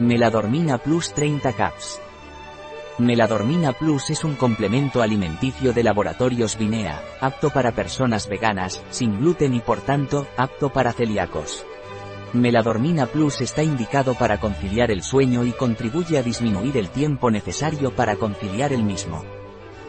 [0.00, 2.00] Meladormina Plus 30 Caps.
[2.98, 9.54] Meladormina Plus es un complemento alimenticio de laboratorios Vinea, apto para personas veganas, sin gluten
[9.54, 11.64] y por tanto, apto para celíacos.
[12.32, 17.94] Meladormina Plus está indicado para conciliar el sueño y contribuye a disminuir el tiempo necesario
[17.94, 19.24] para conciliar el mismo.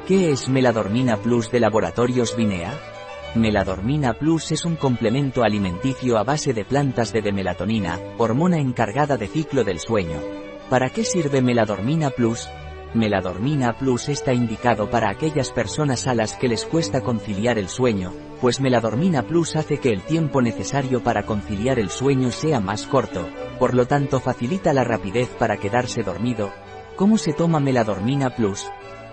[0.08, 2.95] ¿Qué es Meladormina Plus de laboratorios Vinea?
[3.36, 9.28] Meladormina Plus es un complemento alimenticio a base de plantas de demelatonina, hormona encargada de
[9.28, 10.22] ciclo del sueño.
[10.70, 12.48] ¿Para qué sirve Meladormina Plus?
[12.94, 18.14] Meladormina Plus está indicado para aquellas personas a las que les cuesta conciliar el sueño,
[18.40, 23.28] pues Meladormina Plus hace que el tiempo necesario para conciliar el sueño sea más corto,
[23.60, 26.54] por lo tanto facilita la rapidez para quedarse dormido.
[26.96, 28.66] ¿Cómo se toma Meladormina Plus?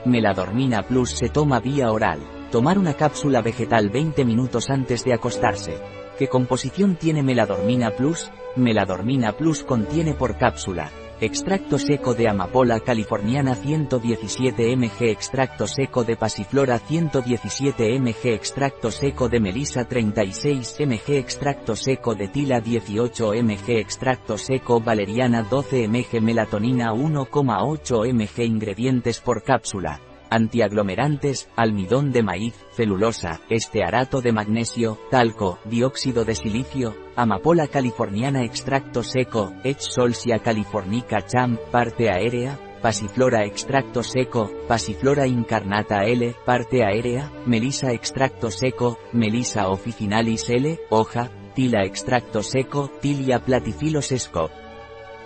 [0.05, 2.21] Meladormina Plus se toma vía oral.
[2.53, 5.79] Tomar una cápsula vegetal 20 minutos antes de acostarse.
[6.19, 8.31] ¿Qué composición tiene Meladormina Plus?
[8.57, 10.91] Meladormina Plus contiene por cápsula.
[11.23, 19.31] Extracto seco de amapola californiana 117 mg Extracto seco de pasiflora 117 mg Extracto seco
[19.31, 26.21] de melisa 36 mg Extracto seco de tila 18 mg Extracto seco valeriana 12 mg
[26.21, 30.01] Melatonina 1,8 mg Ingredientes por cápsula
[30.33, 39.03] antiaglomerantes, almidón de maíz, celulosa, estearato de magnesio, talco, dióxido de silicio, amapola californiana extracto
[39.03, 47.93] seco, Solsia californica cham, parte aérea, pasiflora extracto seco, pasiflora incarnata L, parte aérea, melisa
[47.93, 54.55] extracto seco, melisa officinalis L, hoja, tila extracto seco, tilia platyphilus scope.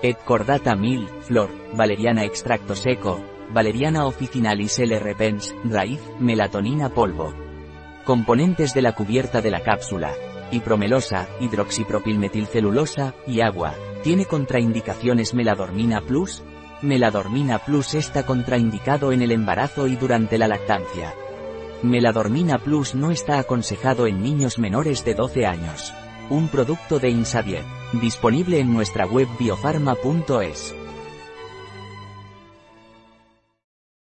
[0.03, 3.21] Et cordata mil, flor, valeriana extracto seco,
[3.53, 4.99] Valeriana officinalis L.
[4.99, 7.33] repens, raíz, melatonina polvo.
[8.05, 10.13] Componentes de la cubierta de la cápsula.
[10.51, 13.75] Hipromelosa, hidroxipropilmetilcelulosa, y agua.
[14.03, 16.43] ¿Tiene contraindicaciones Meladormina Plus?
[16.83, 21.15] Meladormina Plus está contraindicado en el embarazo y durante la lactancia.
[21.83, 25.93] Meladormina Plus no está aconsejado en niños menores de 12 años.
[26.31, 27.65] Un producto de Insabiet.
[27.93, 30.75] Disponible en nuestra web biofarma.es.